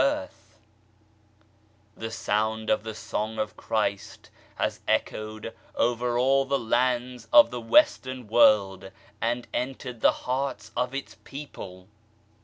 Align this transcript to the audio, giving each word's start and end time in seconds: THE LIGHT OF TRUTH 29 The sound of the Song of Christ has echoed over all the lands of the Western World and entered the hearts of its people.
THE 0.01 0.07
LIGHT 0.07 0.15
OF 0.15 0.23
TRUTH 0.23 0.33
29 1.93 2.07
The 2.07 2.11
sound 2.15 2.69
of 2.71 2.83
the 2.83 2.95
Song 2.95 3.37
of 3.37 3.55
Christ 3.55 4.31
has 4.55 4.79
echoed 4.87 5.53
over 5.75 6.17
all 6.17 6.43
the 6.45 6.57
lands 6.57 7.27
of 7.31 7.51
the 7.51 7.61
Western 7.61 8.25
World 8.25 8.89
and 9.21 9.47
entered 9.53 10.01
the 10.01 10.11
hearts 10.25 10.71
of 10.75 10.95
its 10.95 11.17
people. 11.23 11.87